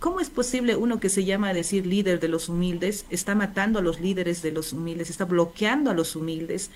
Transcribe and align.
¿Cómo 0.00 0.20
es 0.20 0.30
posible 0.30 0.76
uno 0.76 0.98
que 0.98 1.10
se 1.10 1.26
llama 1.26 1.50
a 1.50 1.54
decir 1.54 1.86
líder 1.86 2.20
de 2.20 2.28
los 2.28 2.48
humildes 2.48 3.04
está 3.10 3.34
matando 3.34 3.80
a 3.80 3.82
los 3.82 4.00
líderes 4.00 4.40
de 4.40 4.50
los 4.50 4.72
humildes, 4.72 5.10
está 5.10 5.26
bloqueando 5.26 5.90
a 5.90 5.94
los 5.94 6.16
humildes? 6.16 6.70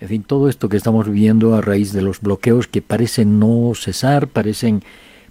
En 0.00 0.08
fin, 0.08 0.22
todo 0.22 0.50
esto 0.50 0.68
que 0.68 0.76
estamos 0.76 1.08
viviendo 1.08 1.54
a 1.54 1.62
raíz 1.62 1.94
de 1.94 2.02
los 2.02 2.20
bloqueos 2.20 2.68
que 2.68 2.82
parecen 2.82 3.38
no 3.38 3.72
cesar, 3.74 4.28
parecen, 4.28 4.82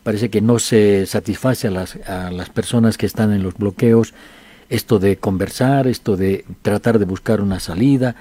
parece 0.01 0.31
que 0.31 0.41
no 0.41 0.57
se 0.57 1.05
satisface 1.05 1.67
a 1.67 1.71
las, 1.71 1.95
a 2.07 2.31
las 2.31 2.49
personas 2.49 2.97
que 2.97 3.05
están 3.05 3.31
en 3.31 3.43
los 3.43 3.53
bloqueos, 3.53 4.15
esto 4.69 4.97
de 4.97 5.17
conversar, 5.17 5.85
esto 5.85 6.17
de 6.17 6.43
tratar 6.63 6.97
de 6.97 7.05
buscar 7.05 7.39
una 7.39 7.59
salida. 7.59 8.15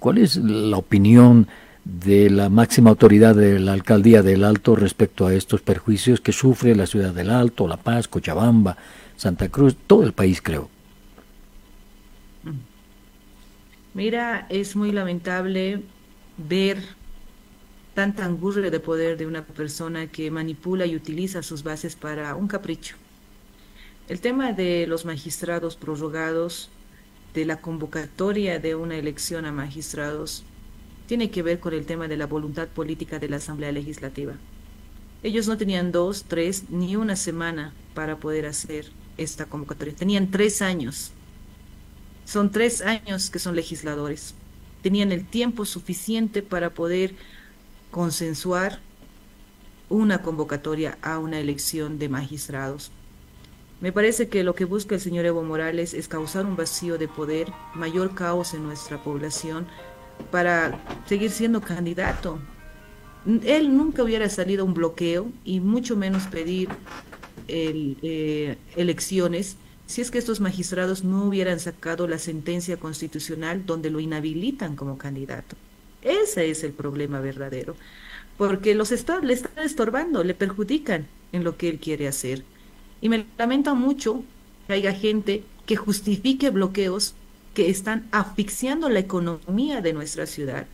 ¿Cuál 0.00 0.18
es 0.18 0.36
la 0.36 0.76
opinión 0.76 1.46
de 1.86 2.30
la 2.30 2.48
máxima 2.48 2.90
autoridad 2.90 3.36
de 3.36 3.60
la 3.60 3.72
alcaldía 3.72 4.22
del 4.22 4.42
Alto 4.42 4.74
respecto 4.74 5.26
a 5.26 5.34
estos 5.34 5.62
perjuicios 5.62 6.20
que 6.20 6.32
sufre 6.32 6.74
la 6.74 6.86
ciudad 6.86 7.14
del 7.14 7.30
Alto, 7.30 7.68
La 7.68 7.76
Paz, 7.76 8.08
Cochabamba, 8.08 8.76
Santa 9.16 9.48
Cruz, 9.48 9.76
todo 9.86 10.02
el 10.02 10.12
país 10.12 10.42
creo. 10.42 10.68
Mira, 13.94 14.46
es 14.50 14.74
muy 14.74 14.90
lamentable 14.90 15.82
ver 16.36 16.82
tanta 17.94 18.24
angustia 18.24 18.68
de 18.68 18.80
poder 18.80 19.16
de 19.16 19.26
una 19.26 19.44
persona 19.44 20.08
que 20.08 20.30
manipula 20.30 20.86
y 20.86 20.96
utiliza 20.96 21.42
sus 21.44 21.62
bases 21.62 21.94
para 21.94 22.34
un 22.34 22.48
capricho. 22.48 22.96
El 24.08 24.20
tema 24.20 24.52
de 24.52 24.86
los 24.88 25.04
magistrados 25.04 25.76
prorrogados, 25.76 26.68
de 27.32 27.44
la 27.44 27.60
convocatoria 27.60 28.58
de 28.58 28.74
una 28.74 28.96
elección 28.96 29.44
a 29.46 29.52
magistrados, 29.52 30.44
tiene 31.06 31.30
que 31.30 31.42
ver 31.42 31.60
con 31.60 31.72
el 31.72 31.86
tema 31.86 32.08
de 32.08 32.16
la 32.16 32.26
voluntad 32.26 32.68
política 32.68 33.18
de 33.18 33.28
la 33.28 33.36
Asamblea 33.36 33.72
Legislativa. 33.72 34.34
Ellos 35.22 35.48
no 35.48 35.56
tenían 35.56 35.92
dos, 35.92 36.24
tres, 36.24 36.64
ni 36.68 36.96
una 36.96 37.16
semana 37.16 37.72
para 37.94 38.16
poder 38.16 38.46
hacer 38.46 38.90
esta 39.16 39.46
convocatoria. 39.46 39.94
Tenían 39.94 40.30
tres 40.30 40.62
años. 40.62 41.12
Son 42.24 42.50
tres 42.50 42.82
años 42.82 43.30
que 43.30 43.38
son 43.38 43.56
legisladores. 43.56 44.34
Tenían 44.82 45.12
el 45.12 45.24
tiempo 45.24 45.64
suficiente 45.64 46.42
para 46.42 46.70
poder 46.70 47.14
consensuar 47.90 48.80
una 49.88 50.22
convocatoria 50.22 50.98
a 51.02 51.18
una 51.18 51.38
elección 51.38 51.98
de 51.98 52.08
magistrados. 52.08 52.90
Me 53.80 53.92
parece 53.92 54.28
que 54.28 54.42
lo 54.42 54.54
que 54.54 54.64
busca 54.64 54.94
el 54.94 55.00
señor 55.00 55.26
Evo 55.26 55.42
Morales 55.42 55.94
es 55.94 56.08
causar 56.08 56.46
un 56.46 56.56
vacío 56.56 56.98
de 56.98 57.08
poder, 57.08 57.52
mayor 57.74 58.14
caos 58.14 58.54
en 58.54 58.64
nuestra 58.64 59.02
población 59.02 59.66
para 60.30 60.78
seguir 61.06 61.30
siendo 61.30 61.60
candidato. 61.60 62.38
Él 63.44 63.76
nunca 63.76 64.02
hubiera 64.02 64.28
salido 64.28 64.64
un 64.64 64.74
bloqueo 64.74 65.30
y 65.44 65.60
mucho 65.60 65.96
menos 65.96 66.24
pedir 66.24 66.68
eh, 67.48 68.56
elecciones 68.76 69.56
si 69.86 70.00
es 70.00 70.10
que 70.10 70.18
estos 70.18 70.40
magistrados 70.40 71.04
no 71.04 71.24
hubieran 71.24 71.60
sacado 71.60 72.08
la 72.08 72.18
sentencia 72.18 72.76
constitucional 72.76 73.64
donde 73.66 73.90
lo 73.90 74.00
inhabilitan 74.00 74.76
como 74.76 74.98
candidato. 74.98 75.56
Ese 76.02 76.50
es 76.50 76.64
el 76.64 76.72
problema 76.72 77.20
verdadero, 77.20 77.76
porque 78.36 78.74
los 78.74 78.92
está, 78.92 79.20
le 79.20 79.32
están 79.32 79.64
estorbando, 79.64 80.22
le 80.24 80.34
perjudican 80.34 81.06
en 81.32 81.44
lo 81.44 81.56
que 81.56 81.68
él 81.68 81.78
quiere 81.78 82.08
hacer. 82.08 82.42
Y 83.00 83.08
me 83.08 83.26
lamento 83.38 83.74
mucho 83.74 84.22
que 84.66 84.74
haya 84.74 84.92
gente 84.92 85.44
que 85.66 85.76
justifique 85.76 86.50
bloqueos 86.50 87.14
que 87.56 87.70
están 87.70 88.06
asfixiando 88.12 88.90
la 88.90 88.98
economía 88.98 89.80
de 89.80 89.94
nuestra 89.94 90.26
ciudad. 90.26 90.66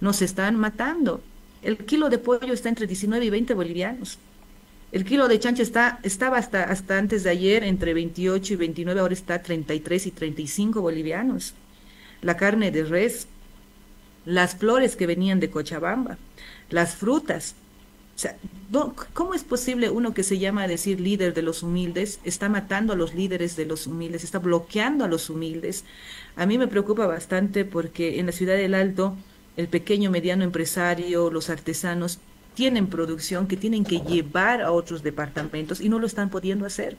Nos 0.00 0.20
están 0.20 0.56
matando. 0.56 1.22
El 1.62 1.76
kilo 1.78 2.10
de 2.10 2.18
pollo 2.18 2.52
está 2.52 2.68
entre 2.68 2.88
19 2.88 3.24
y 3.24 3.30
20 3.30 3.54
bolivianos. 3.54 4.18
El 4.90 5.04
kilo 5.04 5.28
de 5.28 5.38
chancho 5.38 5.62
está, 5.62 6.00
estaba 6.02 6.36
hasta, 6.38 6.64
hasta 6.64 6.98
antes 6.98 7.22
de 7.22 7.30
ayer 7.30 7.62
entre 7.62 7.94
28 7.94 8.52
y 8.52 8.56
29, 8.56 9.00
ahora 9.00 9.14
está 9.14 9.42
33 9.42 10.08
y 10.08 10.10
35 10.10 10.80
bolivianos. 10.80 11.54
La 12.20 12.36
carne 12.36 12.72
de 12.72 12.82
res, 12.82 13.28
las 14.24 14.56
flores 14.56 14.96
que 14.96 15.06
venían 15.06 15.38
de 15.38 15.50
Cochabamba, 15.50 16.18
las 16.68 16.96
frutas, 16.96 17.54
o 18.14 18.18
sea, 18.18 18.36
¿cómo 19.12 19.34
es 19.34 19.42
posible 19.42 19.90
uno 19.90 20.14
que 20.14 20.22
se 20.22 20.38
llama 20.38 20.62
a 20.62 20.68
decir 20.68 21.00
líder 21.00 21.34
de 21.34 21.42
los 21.42 21.62
humildes 21.64 22.20
está 22.24 22.48
matando 22.48 22.92
a 22.92 22.96
los 22.96 23.14
líderes 23.14 23.56
de 23.56 23.66
los 23.66 23.86
humildes, 23.88 24.22
está 24.22 24.38
bloqueando 24.38 25.04
a 25.04 25.08
los 25.08 25.30
humildes? 25.30 25.84
A 26.36 26.46
mí 26.46 26.56
me 26.56 26.68
preocupa 26.68 27.06
bastante 27.06 27.64
porque 27.64 28.20
en 28.20 28.26
la 28.26 28.32
ciudad 28.32 28.54
del 28.54 28.74
Alto, 28.74 29.16
el 29.56 29.66
pequeño, 29.66 30.10
mediano 30.10 30.44
empresario, 30.44 31.30
los 31.30 31.50
artesanos, 31.50 32.20
tienen 32.54 32.86
producción 32.86 33.48
que 33.48 33.56
tienen 33.56 33.84
que 33.84 33.98
llevar 34.00 34.62
a 34.62 34.70
otros 34.70 35.02
departamentos 35.02 35.80
y 35.80 35.88
no 35.88 35.98
lo 35.98 36.06
están 36.06 36.30
pudiendo 36.30 36.66
hacer. 36.66 36.96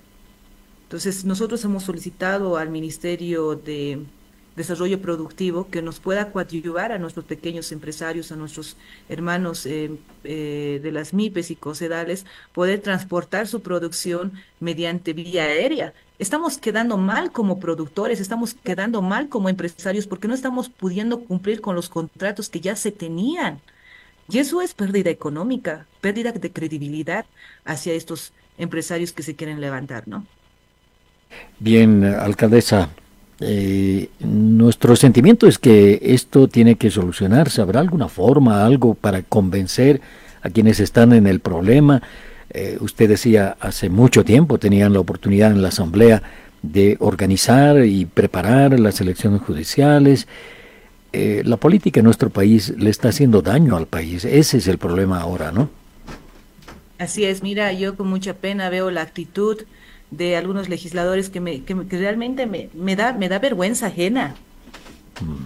Entonces, 0.83 1.23
nosotros 1.23 1.63
hemos 1.63 1.83
solicitado 1.83 2.57
al 2.57 2.69
Ministerio 2.69 3.55
de 3.55 4.03
desarrollo 4.55 5.01
productivo 5.01 5.67
que 5.69 5.81
nos 5.81 5.99
pueda 5.99 6.31
coadyuvar 6.31 6.91
a 6.91 6.99
nuestros 6.99 7.25
pequeños 7.25 7.71
empresarios, 7.71 8.31
a 8.31 8.35
nuestros 8.35 8.77
hermanos 9.09 9.65
eh, 9.65 9.91
eh, 10.23 10.79
de 10.81 10.91
las 10.91 11.13
MIPES 11.13 11.51
y 11.51 11.55
COSEDALES, 11.55 12.25
poder 12.53 12.79
transportar 12.79 13.47
su 13.47 13.61
producción 13.61 14.33
mediante 14.59 15.13
vía 15.13 15.43
aérea. 15.43 15.93
Estamos 16.17 16.57
quedando 16.57 16.97
mal 16.97 17.31
como 17.31 17.59
productores, 17.59 18.21
estamos 18.21 18.53
quedando 18.53 19.01
mal 19.01 19.27
como 19.27 19.49
empresarios 19.49 20.07
porque 20.07 20.27
no 20.29 20.33
estamos 20.33 20.69
pudiendo 20.69 21.25
cumplir 21.25 21.59
con 21.59 21.75
los 21.75 21.89
contratos 21.89 22.49
que 22.49 22.61
ya 22.61 22.75
se 22.75 22.91
tenían. 22.91 23.59
Y 24.29 24.39
eso 24.39 24.61
es 24.61 24.73
pérdida 24.73 25.09
económica, 25.09 25.85
pérdida 26.01 26.31
de 26.31 26.51
credibilidad 26.51 27.25
hacia 27.65 27.93
estos 27.93 28.31
empresarios 28.57 29.11
que 29.11 29.23
se 29.23 29.35
quieren 29.35 29.61
levantar, 29.61 30.07
¿no? 30.07 30.25
Bien, 31.59 32.03
alcaldesa, 32.03 32.89
eh, 33.41 34.09
nuestro 34.19 34.95
sentimiento 34.95 35.47
es 35.47 35.57
que 35.57 35.99
esto 36.01 36.47
tiene 36.47 36.75
que 36.75 36.89
solucionarse. 36.89 37.61
¿Habrá 37.61 37.81
alguna 37.81 38.07
forma, 38.07 38.65
algo 38.65 38.93
para 38.93 39.23
convencer 39.23 40.01
a 40.41 40.49
quienes 40.49 40.79
están 40.79 41.13
en 41.13 41.27
el 41.27 41.39
problema? 41.39 42.01
Eh, 42.51 42.77
usted 42.79 43.09
decía, 43.09 43.57
hace 43.59 43.89
mucho 43.89 44.23
tiempo 44.23 44.57
tenían 44.57 44.93
la 44.93 44.99
oportunidad 44.99 45.51
en 45.51 45.61
la 45.61 45.69
Asamblea 45.69 46.23
de 46.61 46.97
organizar 46.99 47.85
y 47.85 48.05
preparar 48.05 48.79
las 48.79 49.01
elecciones 49.01 49.41
judiciales. 49.41 50.27
Eh, 51.11 51.43
la 51.45 51.57
política 51.57 51.99
en 51.99 52.05
nuestro 52.05 52.29
país 52.29 52.73
le 52.77 52.89
está 52.89 53.09
haciendo 53.09 53.41
daño 53.41 53.75
al 53.75 53.87
país. 53.87 54.25
Ese 54.25 54.57
es 54.57 54.67
el 54.67 54.77
problema 54.77 55.19
ahora, 55.19 55.51
¿no? 55.51 55.69
Así 56.97 57.25
es, 57.25 57.43
mira, 57.43 57.73
yo 57.73 57.95
con 57.95 58.07
mucha 58.07 58.35
pena 58.35 58.69
veo 58.69 58.89
la 58.89 59.01
actitud 59.01 59.63
de 60.11 60.35
algunos 60.35 60.69
legisladores 60.69 61.29
que, 61.29 61.39
me, 61.39 61.63
que, 61.63 61.75
realmente 61.89 62.45
me, 62.45 62.69
me, 62.73 62.95
da, 62.95 63.13
me 63.13 63.29
da 63.29 63.39
vergüenza 63.39 63.87
ajena. 63.87 64.35
Mm. 65.21 65.45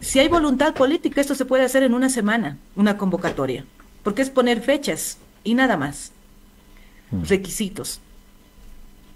Si 0.00 0.18
hay 0.18 0.28
voluntad 0.28 0.74
política, 0.74 1.20
esto 1.20 1.34
se 1.34 1.44
puede 1.44 1.64
hacer 1.64 1.82
en 1.82 1.94
una 1.94 2.08
semana, 2.08 2.58
una 2.74 2.96
convocatoria, 2.96 3.64
porque 4.02 4.22
es 4.22 4.30
poner 4.30 4.60
fechas 4.60 5.18
y 5.44 5.54
nada 5.54 5.76
más, 5.76 6.12
mm. 7.10 7.24
requisitos. 7.24 8.00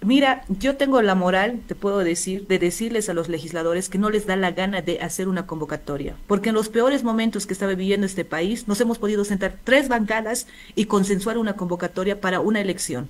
Mira, 0.02 0.44
yo 0.48 0.76
tengo 0.76 1.00
la 1.00 1.14
moral, 1.14 1.62
te 1.66 1.74
puedo 1.74 1.98
decir, 1.98 2.46
de 2.46 2.58
decirles 2.58 3.08
a 3.08 3.14
los 3.14 3.28
legisladores 3.28 3.88
que 3.88 3.98
no 3.98 4.10
les 4.10 4.26
da 4.26 4.36
la 4.36 4.52
gana 4.52 4.82
de 4.82 5.00
hacer 5.00 5.26
una 5.26 5.46
convocatoria, 5.46 6.14
porque 6.26 6.50
en 6.50 6.54
los 6.54 6.68
peores 6.68 7.02
momentos 7.02 7.46
que 7.46 7.54
estaba 7.54 7.74
viviendo 7.74 8.06
este 8.06 8.24
país 8.24 8.68
nos 8.68 8.80
hemos 8.80 8.98
podido 8.98 9.24
sentar 9.24 9.58
tres 9.64 9.88
bancadas 9.88 10.46
y 10.74 10.84
consensuar 10.84 11.38
una 11.38 11.54
convocatoria 11.54 12.20
para 12.20 12.40
una 12.40 12.60
elección 12.60 13.08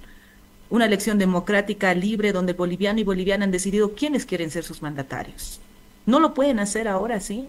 una 0.70 0.86
elección 0.86 1.18
democrática, 1.18 1.94
libre, 1.94 2.32
donde 2.32 2.52
boliviano 2.52 3.00
y 3.00 3.04
boliviana 3.04 3.44
han 3.44 3.50
decidido 3.50 3.94
quiénes 3.94 4.26
quieren 4.26 4.50
ser 4.50 4.64
sus 4.64 4.82
mandatarios. 4.82 5.60
No 6.06 6.20
lo 6.20 6.34
pueden 6.34 6.58
hacer 6.58 6.88
ahora, 6.88 7.20
¿sí? 7.20 7.46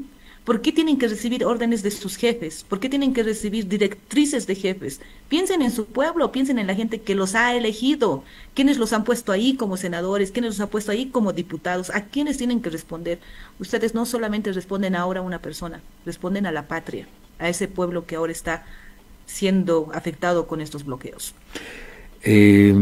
¿Por 0.48 0.62
qué 0.62 0.72
tienen 0.72 0.98
que 0.98 1.10
recibir 1.10 1.44
órdenes 1.44 1.84
de 1.84 1.92
sus 1.92 2.16
jefes? 2.16 2.64
¿Por 2.64 2.80
qué 2.80 2.88
tienen 2.88 3.14
que 3.14 3.22
recibir 3.22 3.68
directrices 3.68 4.48
de 4.48 4.56
jefes? 4.56 5.02
Piensen 5.28 5.62
en 5.62 5.72
su 5.72 5.88
pueblo, 5.88 6.32
piensen 6.32 6.58
en 6.58 6.68
la 6.68 6.74
gente 6.74 7.02
que 7.02 7.16
los 7.16 7.36
ha 7.36 7.54
elegido, 7.54 8.24
quiénes 8.54 8.78
los 8.78 8.94
han 8.94 9.04
puesto 9.04 9.34
ahí 9.34 9.58
como 9.58 9.76
senadores, 9.76 10.32
quiénes 10.32 10.52
los 10.52 10.62
han 10.62 10.70
puesto 10.70 10.94
ahí 10.94 11.08
como 11.08 11.34
diputados, 11.34 11.90
a 11.90 12.06
quiénes 12.06 12.38
tienen 12.38 12.62
que 12.62 12.70
responder. 12.70 13.20
Ustedes 13.60 13.94
no 13.94 14.06
solamente 14.06 14.54
responden 14.54 14.96
ahora 14.96 15.20
a 15.20 15.24
una 15.24 15.40
persona, 15.40 15.82
responden 16.06 16.46
a 16.46 16.54
la 16.54 16.70
patria, 16.70 17.10
a 17.40 17.50
ese 17.50 17.68
pueblo 17.68 18.06
que 18.06 18.16
ahora 18.16 18.32
está 18.32 18.66
siendo 19.26 19.90
afectado 19.94 20.48
con 20.48 20.62
estos 20.62 20.86
bloqueos. 20.86 21.36
Eh, 22.24 22.74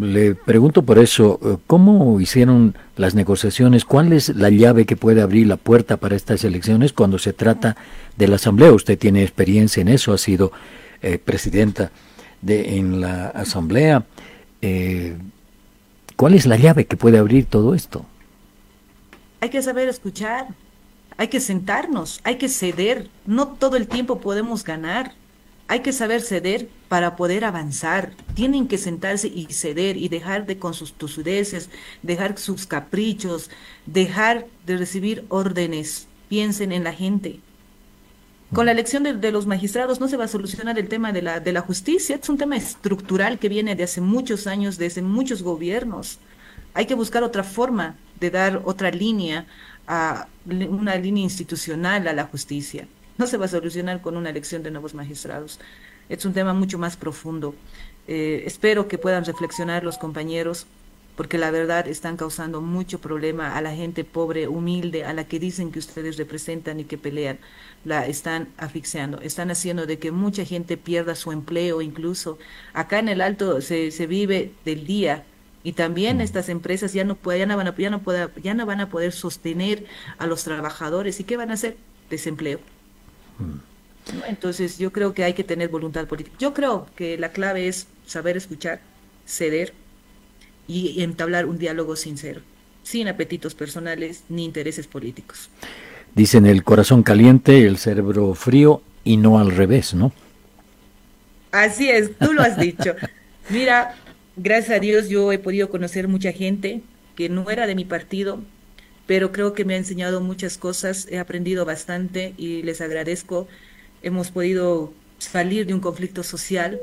le 0.00 0.34
pregunto 0.34 0.82
por 0.82 0.98
eso, 0.98 1.38
eh, 1.42 1.56
¿cómo 1.66 2.20
hicieron 2.20 2.76
las 2.96 3.14
negociaciones? 3.14 3.84
¿Cuál 3.84 4.12
es 4.12 4.30
la 4.30 4.48
llave 4.48 4.86
que 4.86 4.96
puede 4.96 5.20
abrir 5.22 5.46
la 5.46 5.56
puerta 5.56 5.96
para 5.96 6.16
estas 6.16 6.44
elecciones 6.44 6.92
cuando 6.92 7.18
se 7.18 7.32
trata 7.32 7.76
de 8.16 8.28
la 8.28 8.36
Asamblea? 8.36 8.72
Usted 8.72 8.98
tiene 8.98 9.22
experiencia 9.22 9.80
en 9.80 9.88
eso, 9.88 10.12
ha 10.12 10.18
sido 10.18 10.52
eh, 11.02 11.18
presidenta 11.18 11.90
de, 12.40 12.76
en 12.76 13.00
la 13.00 13.28
Asamblea. 13.28 14.04
Eh, 14.62 15.16
¿Cuál 16.16 16.34
es 16.34 16.46
la 16.46 16.56
llave 16.56 16.86
que 16.86 16.96
puede 16.96 17.18
abrir 17.18 17.44
todo 17.46 17.74
esto? 17.74 18.06
Hay 19.40 19.50
que 19.50 19.62
saber 19.62 19.88
escuchar, 19.88 20.48
hay 21.18 21.28
que 21.28 21.40
sentarnos, 21.40 22.20
hay 22.24 22.36
que 22.36 22.48
ceder. 22.48 23.08
No 23.26 23.48
todo 23.48 23.76
el 23.76 23.86
tiempo 23.88 24.20
podemos 24.20 24.64
ganar. 24.64 25.12
Hay 25.68 25.80
que 25.80 25.92
saber 25.92 26.22
ceder 26.22 26.68
para 26.88 27.16
poder 27.16 27.44
avanzar. 27.44 28.12
Tienen 28.34 28.68
que 28.68 28.78
sentarse 28.78 29.28
y 29.28 29.46
ceder 29.52 29.96
y 29.96 30.08
dejar 30.08 30.46
de 30.46 30.58
con 30.58 30.74
sus 30.74 30.92
tosudeces, 30.92 31.70
dejar 32.02 32.38
sus 32.38 32.66
caprichos, 32.66 33.50
dejar 33.86 34.46
de 34.66 34.76
recibir 34.76 35.24
órdenes. 35.28 36.08
Piensen 36.28 36.72
en 36.72 36.84
la 36.84 36.92
gente. 36.92 37.40
Con 38.52 38.66
la 38.66 38.72
elección 38.72 39.02
de, 39.02 39.32
los 39.32 39.46
magistrados 39.46 40.00
no 40.00 40.06
se 40.06 40.16
va 40.16 40.24
a 40.24 40.28
solucionar 40.28 40.78
el 40.78 40.88
tema 40.88 41.12
de 41.12 41.22
la, 41.22 41.40
de 41.40 41.52
la 41.52 41.60
justicia. 41.62 42.16
Es 42.16 42.28
un 42.28 42.38
tema 42.38 42.56
estructural 42.56 43.38
que 43.38 43.48
viene 43.48 43.74
de 43.74 43.84
hace 43.84 44.00
muchos 44.00 44.46
años, 44.46 44.78
desde 44.78 45.02
muchos 45.02 45.42
gobiernos. 45.42 46.18
Hay 46.72 46.86
que 46.86 46.94
buscar 46.94 47.24
otra 47.24 47.42
forma 47.42 47.96
de 48.20 48.30
dar 48.30 48.62
otra 48.64 48.90
línea 48.90 49.46
a 49.86 50.28
una 50.46 50.96
línea 50.96 51.24
institucional 51.24 52.06
a 52.06 52.12
la 52.12 52.24
justicia. 52.24 52.86
No 53.18 53.26
se 53.26 53.36
va 53.36 53.46
a 53.46 53.48
solucionar 53.48 54.00
con 54.00 54.16
una 54.16 54.30
elección 54.30 54.62
de 54.62 54.70
nuevos 54.70 54.94
magistrados. 54.94 55.58
Es 56.08 56.24
un 56.24 56.32
tema 56.32 56.52
mucho 56.52 56.78
más 56.78 56.96
profundo. 56.96 57.54
Eh, 58.08 58.44
espero 58.46 58.88
que 58.88 58.98
puedan 58.98 59.24
reflexionar 59.24 59.82
los 59.84 59.98
compañeros, 59.98 60.66
porque 61.16 61.38
la 61.38 61.50
verdad 61.50 61.88
están 61.88 62.16
causando 62.16 62.60
mucho 62.60 63.00
problema 63.00 63.56
a 63.56 63.62
la 63.62 63.74
gente 63.74 64.04
pobre, 64.04 64.48
humilde, 64.48 65.04
a 65.04 65.12
la 65.14 65.24
que 65.24 65.40
dicen 65.40 65.72
que 65.72 65.78
ustedes 65.78 66.16
representan 66.16 66.78
y 66.78 66.84
que 66.84 66.98
pelean. 66.98 67.38
La 67.84 68.06
están 68.06 68.48
asfixiando, 68.58 69.20
están 69.20 69.50
haciendo 69.50 69.86
de 69.86 69.98
que 69.98 70.12
mucha 70.12 70.44
gente 70.44 70.76
pierda 70.76 71.14
su 71.14 71.32
empleo 71.32 71.82
incluso. 71.82 72.38
Acá 72.74 72.98
en 72.98 73.08
el 73.08 73.20
Alto 73.20 73.60
se, 73.60 73.90
se 73.90 74.06
vive 74.06 74.52
del 74.64 74.86
día, 74.86 75.24
y 75.66 75.72
también 75.72 76.18
mm. 76.18 76.20
estas 76.20 76.48
empresas 76.48 76.92
ya 76.92 77.02
no, 77.02 77.16
pueden, 77.16 77.40
ya, 77.40 77.46
no 77.46 77.56
van 77.56 77.66
a, 77.66 77.76
ya, 77.76 77.90
no 77.90 78.00
ya 78.40 78.54
no 78.54 78.66
van 78.66 78.80
a 78.80 78.88
poder 78.88 79.10
sostener 79.10 79.84
a 80.16 80.28
los 80.28 80.44
trabajadores. 80.44 81.18
¿Y 81.18 81.24
qué 81.24 81.36
van 81.36 81.50
a 81.50 81.54
hacer? 81.54 81.76
Desempleo. 82.08 82.60
Mm. 83.40 83.75
Entonces 84.28 84.78
yo 84.78 84.92
creo 84.92 85.14
que 85.14 85.24
hay 85.24 85.34
que 85.34 85.44
tener 85.44 85.68
voluntad 85.68 86.06
política. 86.06 86.36
Yo 86.38 86.54
creo 86.54 86.86
que 86.96 87.18
la 87.18 87.30
clave 87.32 87.68
es 87.68 87.88
saber 88.06 88.36
escuchar, 88.36 88.80
ceder 89.26 89.72
y 90.68 91.02
entablar 91.02 91.46
un 91.46 91.58
diálogo 91.58 91.96
sincero, 91.96 92.40
sin 92.82 93.08
apetitos 93.08 93.54
personales 93.54 94.22
ni 94.28 94.44
intereses 94.44 94.86
políticos. 94.86 95.50
Dicen 96.14 96.46
el 96.46 96.64
corazón 96.64 97.02
caliente, 97.02 97.66
el 97.66 97.78
cerebro 97.78 98.34
frío 98.34 98.82
y 99.04 99.16
no 99.16 99.38
al 99.38 99.50
revés, 99.50 99.94
¿no? 99.94 100.12
Así 101.52 101.88
es, 101.88 102.16
tú 102.18 102.32
lo 102.32 102.42
has 102.42 102.58
dicho. 102.58 102.94
Mira, 103.50 103.94
gracias 104.36 104.76
a 104.76 104.80
Dios 104.80 105.08
yo 105.08 105.32
he 105.32 105.38
podido 105.38 105.68
conocer 105.68 106.08
mucha 106.08 106.32
gente 106.32 106.82
que 107.16 107.28
no 107.28 107.50
era 107.50 107.66
de 107.66 107.74
mi 107.74 107.84
partido, 107.84 108.40
pero 109.06 109.32
creo 109.32 109.52
que 109.52 109.64
me 109.64 109.74
ha 109.74 109.78
enseñado 109.78 110.20
muchas 110.20 110.58
cosas, 110.58 111.06
he 111.10 111.18
aprendido 111.18 111.64
bastante 111.64 112.34
y 112.36 112.62
les 112.62 112.80
agradezco. 112.80 113.48
Hemos 114.02 114.30
podido 114.30 114.92
salir 115.18 115.66
de 115.66 115.74
un 115.74 115.80
conflicto 115.80 116.22
social 116.22 116.78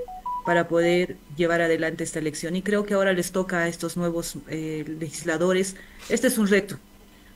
para 0.45 0.67
poder 0.67 1.17
llevar 1.37 1.61
adelante 1.61 2.03
esta 2.03 2.19
elección 2.19 2.55
y 2.55 2.61
creo 2.61 2.85
que 2.85 2.93
ahora 2.93 3.13
les 3.13 3.31
toca 3.31 3.59
a 3.59 3.67
estos 3.67 3.97
nuevos 3.97 4.37
eh, 4.49 4.83
legisladores. 4.99 5.75
Este 6.09 6.27
es 6.27 6.37
un 6.37 6.47
reto, 6.47 6.79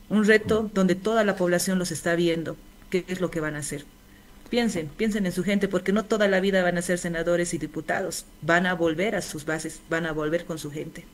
un 0.08 0.24
reto 0.24 0.70
donde 0.74 0.94
toda 0.94 1.24
la 1.24 1.36
población 1.36 1.78
los 1.78 1.90
está 1.90 2.14
viendo, 2.14 2.56
qué 2.90 3.04
es 3.08 3.20
lo 3.20 3.30
que 3.30 3.40
van 3.40 3.54
a 3.54 3.60
hacer. 3.60 3.84
Piensen, 4.50 4.88
piensen 4.88 5.26
en 5.26 5.32
su 5.32 5.44
gente, 5.44 5.68
porque 5.68 5.92
no 5.92 6.06
toda 6.06 6.26
la 6.26 6.40
vida 6.40 6.62
van 6.62 6.78
a 6.78 6.82
ser 6.82 6.98
senadores 6.98 7.52
y 7.52 7.58
diputados, 7.58 8.24
van 8.40 8.66
a 8.66 8.74
volver 8.74 9.14
a 9.14 9.22
sus 9.22 9.44
bases, 9.44 9.80
van 9.90 10.06
a 10.06 10.12
volver 10.12 10.46
con 10.46 10.58
su 10.58 10.70
gente. 10.70 11.04